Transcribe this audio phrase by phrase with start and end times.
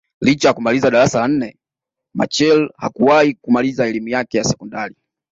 [0.21, 1.57] Licha ya kumaliza darasa la nne
[2.13, 4.95] Machel hakuwahi kumaliza elimu yake ya sekondari